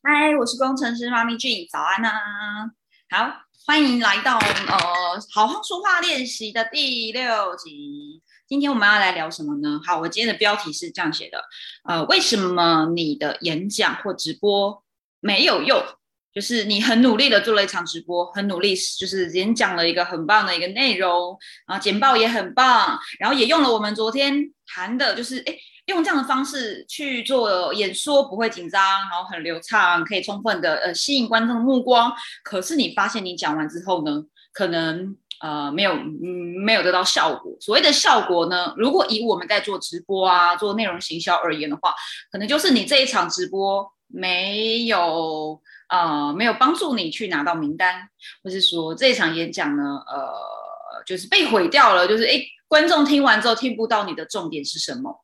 [0.00, 2.10] 嗨，我是工程师妈咪俊，早安呐！
[3.10, 4.78] 好，欢迎来到呃
[5.30, 8.22] 好好说话练习的第六集。
[8.48, 9.80] 今天我们要来聊什么呢？
[9.84, 11.44] 好，我今天的标题是这样写的：
[11.84, 14.82] 呃，为什么你的演讲或直播
[15.20, 15.82] 没有用？
[16.34, 25.54] 就是你很努力的做了一场直播，很努力，就是演讲了一个很棒的一个内容，然后简报也很棒，然后也用了我们昨天谈的，就是哎。
[25.92, 32.12] 用这样的方式去做演说，不会紧张，然后很流畅，可以充分的呃吸引观众的目光。
[32.42, 37.56] 可是你发现你讲完之后呢，可能呃没有嗯没有得到效果。
[37.60, 41.94] 所谓的效果呢，如果以我们在做直播啊做内容行销而言的话，
[42.30, 48.08] 可能就是你这一场直播没有呃没有帮助你去拿到名单，
[48.42, 50.32] 或是说这一场演讲呢呃
[51.06, 55.22] 就是被毁掉了，就是诶观众听完之后听不到你的重点是什么。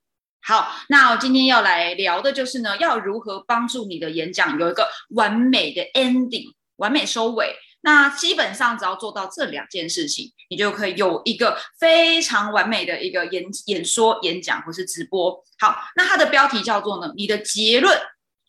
[0.49, 7.55] 好，那我今天要来聊的就是呢，要如何帮助你的演讲有一个完美的 ending，完美收尾。
[7.83, 15.39] 那基本上只要做到这两件事情，你就可以有一个非常完美的一个演演说、演讲或是直播。
[15.59, 18.01] 好，那它的标题叫做呢，你的结论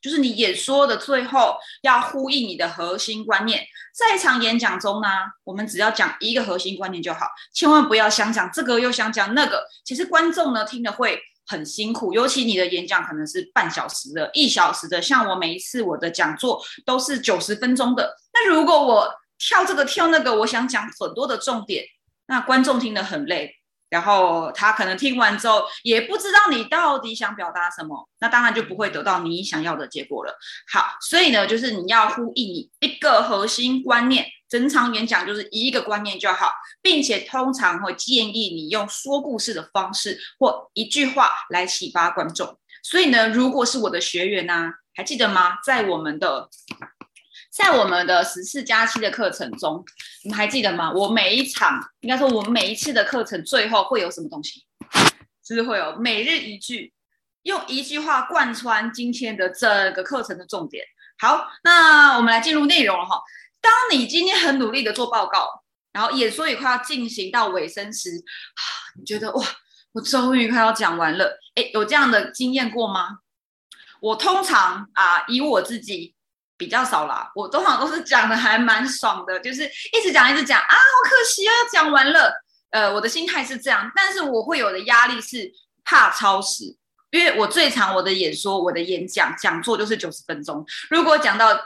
[0.02, 3.62] 就是你演说的最后要呼应你的核心观念。
[3.94, 5.10] 在一场演讲中呢，
[5.44, 11.22] 我们只要讲一个核心观念就好，千万不要想讲这个又想讲那个，其实观众呢听了会。
[11.50, 18.16] 很辛苦，尤其你的演讲可能是半小时的、一小时的，像我每一次我的讲座都是九十分钟的。
[18.32, 21.84] 那如果我跳这个跳那个，我想讲很多的重点，
[22.28, 23.52] 那观众听得很累，
[23.90, 30.38] 然后他可能听完之后也不知道你到底想表达什么，那当然就不会得到你想要的结果了。
[30.72, 34.28] 好，所以呢，就是你要呼应你一个核心观念。
[34.50, 42.58] 整场演讲就是一个观念就好，并且通常会建议你用说故事的方式或一句话来启发观众。
[42.82, 45.58] 所以呢，如果是我的学员呢，还记得吗？
[45.64, 46.50] 在我们的
[47.52, 49.84] 在我们的十四加七的课程中，
[50.24, 50.92] 你们还记得吗？
[50.92, 54.66] 我每一场，应该说我们每一次的课程最后会有什么东西？
[55.46, 56.94] 是会有每日一句，
[57.42, 60.86] 用一句话贯穿今天的整个课程的重点。
[61.18, 63.20] 好，那我们来进入内容了哈。
[63.62, 68.12] 当你今天很努力的做报告，然后演说也快要进行到尾声时，
[68.98, 69.46] 你觉得哇，
[69.92, 71.40] 我终于快要讲完了。
[71.56, 73.20] 哎，有这样的经验过吗？
[74.00, 76.16] 我通常啊，以我自己
[76.56, 82.32] 比较少啦，我通常都是讲的还蛮爽的，就是一直讲一直讲啊，好可惜啊，要讲完了。
[82.70, 85.52] 呃，我的心态是这样，但是我会有的压力是
[85.84, 86.78] 怕超时，
[87.12, 91.60] 因为我最长我的演说、我的演讲讲座就是九十分钟，如果讲到。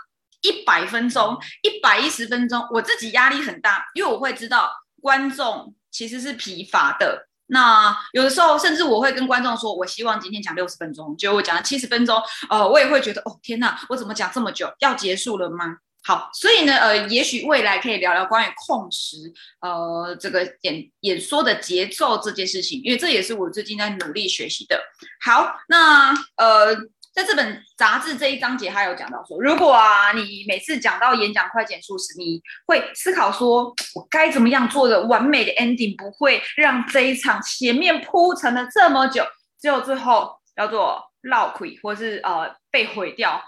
[0.44, 4.72] 一百分钟，一百一十分钟，我自己压力很大，因为我会知道
[5.02, 7.28] 观众其实是疲乏的。
[7.48, 14.72] 那有的时候，甚至我会跟观众说，我希望今天讲六十分钟，结果我讲了七十分钟，呃，我也会觉得，哦，天哪，我怎么讲这么久？
[14.80, 15.78] 要结束了吗？
[16.06, 19.18] 好，所以呢，呃，也许未来可以聊聊关于控时，
[19.62, 24.82] 呃，这个演演说的节奏这件事情，因为这也是我最近在努力学习的。
[25.22, 26.76] 好，那呃。
[27.14, 39.24] 在这本杂志这一章节，他有讲到说，如果啊，你每次讲到演讲快减速时，你会思考说，我该怎么样做的完美的 ending，不会让这一场前面铺陈了这么久，
[39.62, 43.40] 只有最后叫做落亏，或是呃被毁掉。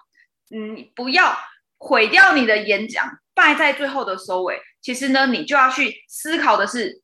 [0.51, 1.35] 嗯，不要
[1.79, 4.61] 毁掉你的演讲，败在最后的收尾。
[4.79, 7.01] 其实呢，你就要去思考的是，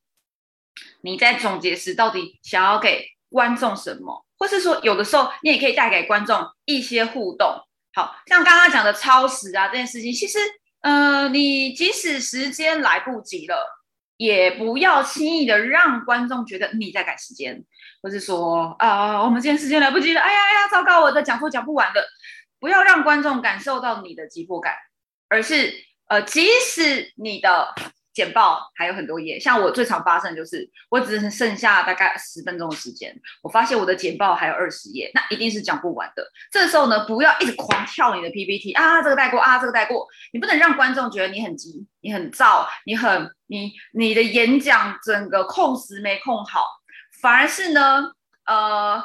[1.02, 4.28] 你在总结时到底想要给观众什么。
[4.42, 7.48] 或是说，有的时候你也可以带给观众一些互动，
[7.94, 10.40] 好像刚刚讲的超时啊这件事情，其实，
[10.82, 13.56] 呃，你即使时间来不及了，
[14.18, 17.64] 也不要轻易的让观众觉得你在赶时间，
[18.02, 22.04] 或是说啊，我们今天时间来不及了，哎呀哎呀，糟糕，我的讲座讲不完了，
[22.60, 24.74] 不要让观众感受到你的急迫感，
[25.30, 25.72] 而是，
[26.08, 27.76] 呃，即使你的。
[28.14, 36.24] 简报还有很多页，像我最常发生就是，我只是剩下大概十分钟的时间，我发现我的简报还有二十页，那一定是讲不完的。
[36.52, 46.66] 这时候呢，不要一直狂跳你的 PPT 啊，这个带过啊，这个带过，你不能让观众觉得你很急，你很燥，你很你你的演讲整个控时没控好，
[47.22, 48.12] 反而是呢，
[48.46, 49.04] 呃，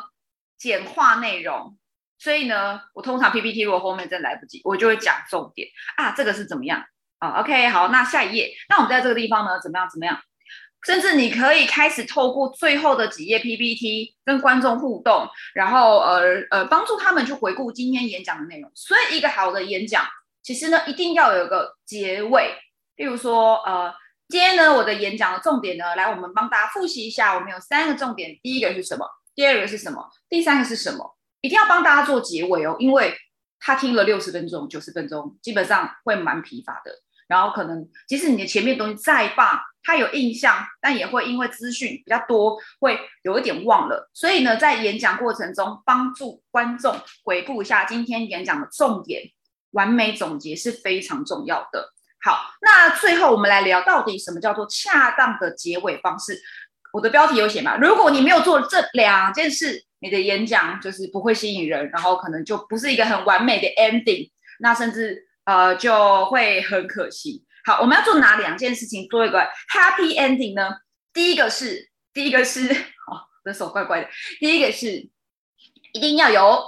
[0.58, 1.78] 简化内容。
[2.18, 5.68] 所以呢，我通常 PPT 如果后面真来不及，我就会讲重点
[5.98, 6.82] 啊，这个是怎么样？
[7.40, 9.88] ，OK，好，那下一页，那我们在这个地方呢，怎么样？
[9.90, 10.18] 怎么样？
[10.84, 18.70] 甚至你可以开始透过最后的几页 PPT 跟观众互动，然后呃呃，帮助他们去回顾今天演讲的内容。
[18.74, 20.04] 所以一个好的演讲，
[20.42, 22.54] 其实呢，一定要有个结尾。
[22.96, 23.92] 例如说，呃，
[24.28, 29.06] 今天呢，我的演讲的重点呢，来，我们帮大家复习一下，我们有三个重点，第一个是什么？
[29.34, 30.08] 第二个是什么？
[30.28, 31.16] 第三个是什么？
[31.40, 33.16] 一定要帮大家做结尾哦，因为。
[33.58, 36.92] 他听了六十分钟、九十分钟，基本上会蛮疲乏的。
[37.28, 44.10] 然后可能即使你的前面东西再棒，他有印象，但也会因为资讯比较多，会有一点忘了。
[44.12, 49.22] 所以呢，在演讲过程中，帮助观众回顾一下今天演讲的重点，
[49.72, 51.92] 完美总结是非常重要的。
[52.22, 56.40] 好，那最后我们来聊到底什么叫做恰当的结尾方式。
[56.92, 57.76] 我的标题有写嘛？
[57.76, 64.30] 如果你没有做这两件事，你的演讲就是不会吸引人，然后可能就不是一个很完美的 ending，
[64.60, 67.44] 那甚至呃就会很可惜。
[67.64, 69.40] 好，我们要做哪两件事情做一个
[69.72, 70.76] happy ending 呢？
[71.12, 74.08] 第一个是，第一个是，哦，我的手怪怪的。
[74.38, 75.08] 第一个是
[75.92, 76.62] 一定要有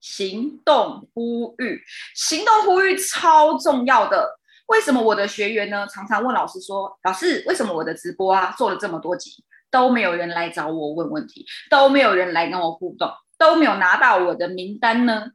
[0.00, 1.82] 行动呼吁，
[2.14, 4.38] 行动呼吁超重要的。
[4.66, 9.30] 为什么我的学员呢常常问老师说，老师为什么我的直播啊做了这么多集？
[9.70, 15.30] 都没有人来找我问问题，都没有人来跟我互动，都没有拿到我的名单呢。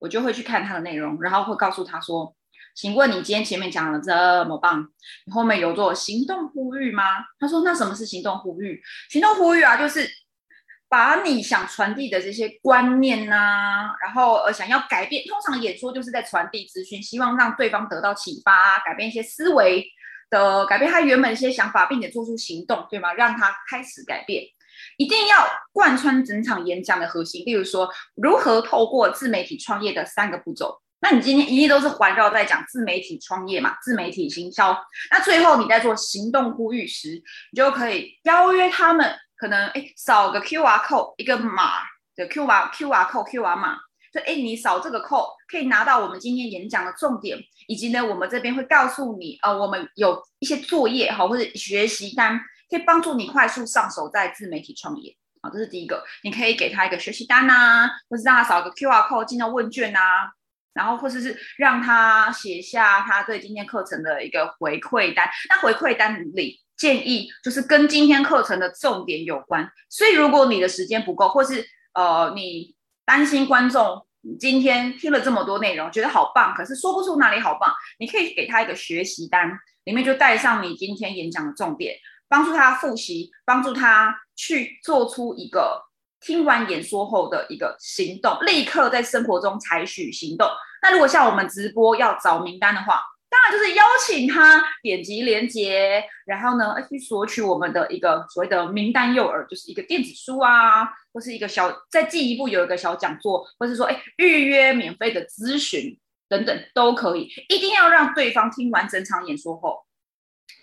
[0.00, 2.34] 我就会去看他的内容，然后会告诉他说
[2.74, 4.88] ：“请问你今天前面讲了这么棒，
[5.26, 7.04] 你后面有做行动呼吁吗？”
[7.38, 8.82] 他说：“那什么是行动呼吁？
[9.08, 10.08] 行动呼吁啊，就是
[10.88, 19.86] 把你想传递的这些观念呐，然后呃想要改变，通常演说就是在传递资讯，希望让对方得到启发，改变一些思维。”
[20.30, 23.12] 的改变他原本一些想法，并且做出行动，对吗？
[23.14, 24.44] 让他开始改变，
[24.96, 27.44] 一定要贯穿整场演讲的核心。
[27.44, 30.80] 例如说，如何透过自媒体创业的三个步骤。
[31.00, 33.76] 那你今天一定都是环绕在讲自媒体创业嘛？
[33.82, 34.76] 自媒体行销。
[35.10, 37.22] 那最后你在做行动呼吁时，
[37.52, 41.72] 你就可以邀约他们，可能哎扫个 Q R code 一个码
[42.16, 43.78] 的 Q R Q R code Q R 码。
[44.12, 47.38] 就哎，你扫这个扣可以拿到我们今天演讲的重点，
[47.68, 55.14] 以及呢，我们这边会告诉你，呃，我们有一些作业哈，或者学习单，可以帮助你快速上手在自媒体创业。
[55.42, 60.00] 好，这是第一个，你可以给他一个学习单呐，或是让他扫个 Q R code 进到问卷呐，
[60.72, 65.28] 然后或者是让他写下他对今天课程的一个回馈单。
[65.48, 69.70] 那回馈单里建议就是跟今天课程的重点有关。
[69.88, 72.74] 所以如果你的时间不够，或是呃你。
[73.06, 74.06] 担心观众
[74.38, 77.74] 今天听了这么多内容，觉得好棒，可是说不出哪里好棒。
[77.98, 79.50] 你可以给他一个学习单，
[79.82, 81.96] 里面就带上你今天演讲的重点，
[82.30, 85.82] 帮助他复习，帮助他去做出一个
[86.20, 90.48] 听完演说后的一个行动，立刻在生活中采取行动。
[90.80, 105.98] 那如果像我们直播要找名单的话，当然就是邀请他点击连接，然后呢去索取我们的一个所谓的名单诱饵，就是一个电子书啊，或是一个小再进一步有一个小讲座，或是说哎预约免费的咨询
[106.28, 107.28] 等等都可以。
[107.48, 109.84] 一定要让对方听完整场演说后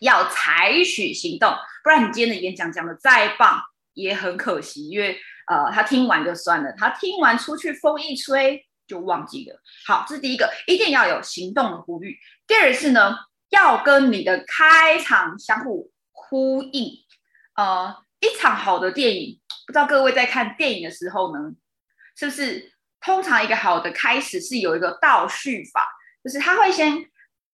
[0.01, 1.53] 要采取行动，
[1.83, 3.61] 不然你今天的演讲讲的再棒
[3.93, 8.63] 也很可惜，因为呃他听完就算了，他听完出去风一吹。
[8.87, 9.59] 就忘记了。
[9.85, 12.17] 好，这是第一个，一定要有行动的呼吁。
[12.47, 13.17] 第二是呢，
[13.49, 16.93] 要跟你的开场相互呼应。
[17.57, 21.51] 呃，一场好的电影，不知道各位在看电影的时候呢，
[22.15, 22.71] 是不是
[23.01, 25.85] 通常一个好的开始是有一个倒叙法，
[26.23, 26.93] 就是他会先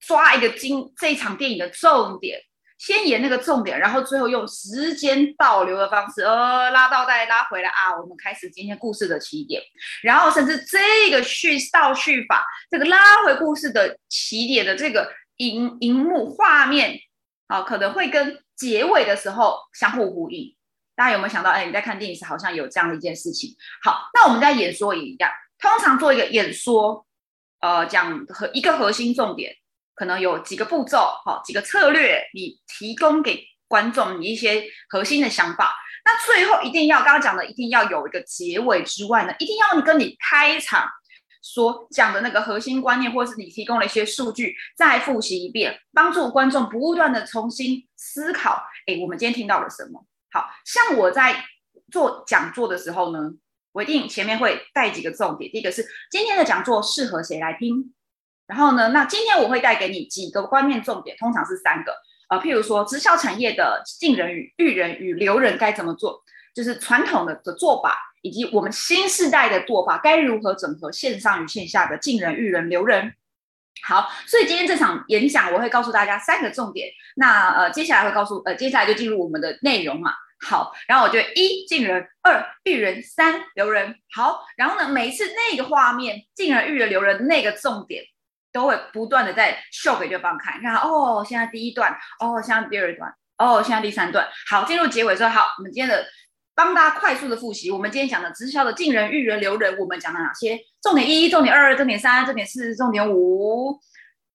[0.06, 2.40] 抓一个经这一场电影的重点。
[2.80, 9.62] 先演那个重点，然后最后用时间倒流的方式，呃，拉倒带拉回来啊，我们开始今天故事的起点。
[10.02, 17.00] 然后甚至这个叙倒叙法，这个拉回故事的起点的这个荧荧幕画面，
[17.48, 20.54] 啊，可能会跟结尾的时候相互呼应。
[20.94, 21.52] 大家有没有想到？
[21.52, 23.56] 哎，你在看电影时好像有这样的一件事情。
[23.82, 27.06] 好，那我们在演说也一样，通常做一个演说，
[27.62, 29.56] 呃，讲和一个核心重点。
[29.96, 35.76] 可能有几个步骤，好几个策略，你提供给观众你一些核心的想法。
[36.06, 40.88] 那最后一定要刚刚讲的，一定要有一个结尾之外呢，一定要你跟你开场
[41.42, 48.64] 所讲的那个核心观念，或是你提供了一些数据，再复习一遍，帮助观众不断的重新思考。
[48.86, 50.06] 哎，我们今天听到了什么？
[50.32, 51.46] 好像我在
[51.92, 53.20] 做讲座的时候呢，
[53.72, 55.52] 我一定前面会带几个重点。
[55.52, 57.94] 第一个是今天的讲座适合谁来听。
[58.48, 58.90] 然后呢？
[58.90, 61.94] 那今天我会带给你几个观念重点，通常是三个。
[62.30, 66.22] 呃，譬如说，直销产业的进人与育人与留人该怎么做？
[66.54, 73.14] 就是传统的的做法，以及我们新时代的做法该如何整合线上与线下的进人、育人、留人。
[73.84, 76.90] 好，所以今天这场演讲我会告诉大家三个重点。
[77.16, 80.14] 那呃，接下来会告诉呃，接下来就进入我们的内容嘛。
[80.46, 83.96] 好，然后我觉得一进人，二育人，三留人。
[84.14, 88.04] 好，然后呢，每一次那个画面进人、育人、留人那个重点。
[88.54, 96.06] 都会不断的在秀给对方看，看哦，现在第一段，哦，现在第二段，哦，现在第三段，好，进入结尾说好，我们今天的
[96.56, 97.72] 帮大家快速的复习。
[97.72, 100.58] 我们今天讲的直销的进人、育人、留人，我们讲了哪些？
[100.82, 103.80] 重点一、重点二、重点三、重点四、重点五，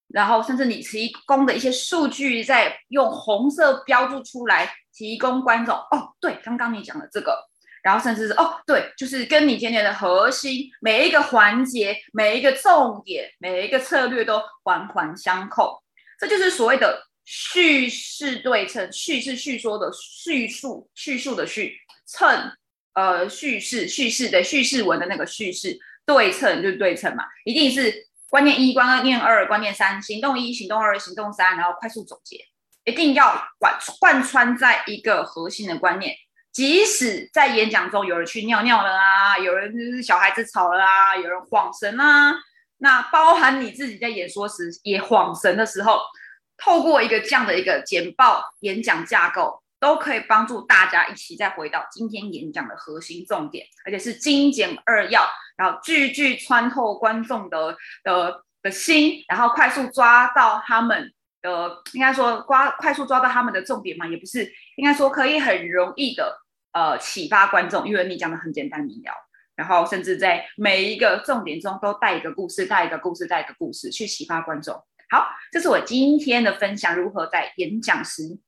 [0.09, 5.77] 然后甚至你提供的一些数据，在用红色标注出来，提供观众。
[5.77, 7.49] 哦，对，刚刚你讲的这个。
[7.83, 15.83] 然后甚至是哦，对，就是跟你今天的核心每一个环节、每一个重点、每一个策略都环环相扣，
[16.19, 18.91] 这就是所谓的叙事对称。
[18.93, 22.51] 叙事叙说的叙述，叙述的叙，称
[22.95, 32.45] 呃叙事叙事的叙事文的那个叙事对称就是对称嘛，一定是观念一、观念二、观念三，行动一、行动二、行动三，然后快速总结，
[32.85, 36.15] 一定要贯贯穿在一个核心的观念。
[36.53, 42.35] 即使在演讲中有人去尿尿了啊，有人就是小孩子吵了啊，有人晃神啊，
[42.79, 46.01] 那包含你自己在演说时也晃神的时候，
[46.57, 55.25] 透过一个这样的一个简报演讲架构，都可以帮助大家一起再回到今天演讲的核心重点，而且是精简二要，
[55.57, 66.43] 然后句句穿透观众的的的心，然后快速抓到他们的，应该说抓快速抓到他们的重点嘛，也不是，应该说可以很容易的。
[66.71, 69.11] 呃，启发观众，因为你讲的很简单明了，
[69.57, 74.75] 然后甚至在每一个重点中都带一个故事，带一个故事，带一个故事去启发观众。
[75.11, 78.39] 好，这是我今天的分享，如何在演讲时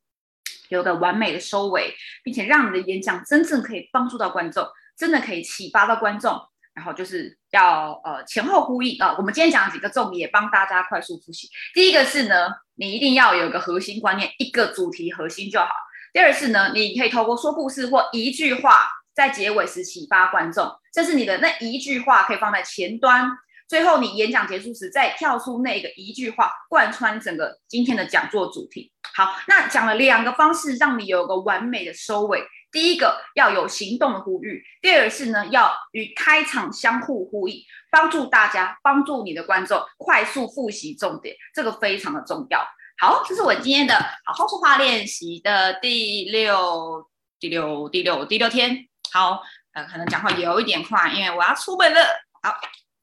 [0.69, 6.39] 有个完美的收尾，并且让你的演讲真正可以帮助到观众，真的可以启发到观众。
[6.75, 9.15] 然后就是要呃前后呼应啊。
[9.19, 11.49] 我们今天讲几个重点，帮大家快速复习。
[11.75, 15.69] 第一个是呢，你一定要有一个核心观念，一个主题核心就好。
[16.13, 23.31] 第二是呢，你可以透过说故事或一句话，在结尾时启发观众，这是你的那一句话可以放在前端，
[23.69, 28.93] 最后你演讲结束时再跳出那个一句话，贯穿整个今天的讲座主题。
[29.15, 32.43] 好，那讲了两个方式，让你有个完美的收尾。
[32.73, 42.65] 第一个要有行动的呼吁，第二是呢，要与开场相互呼应，帮助大家，帮助你的观众快速复习重点，这个非常的重要。
[42.99, 47.09] 好，这是我今天的好好说话练习的第六、
[47.39, 48.87] 第六、第六、第六天。
[49.13, 52.01] 好，呃，可能讲话有一点快，因为我要出门了。
[52.43, 52.55] 好，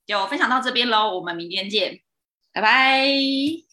[0.05, 1.99] 就分享到这边喽，我们明天见，
[2.53, 3.66] 拜拜。